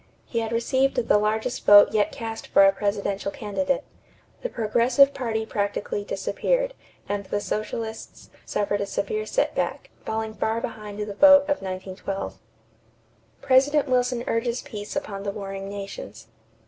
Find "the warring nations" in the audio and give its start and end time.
15.21-16.25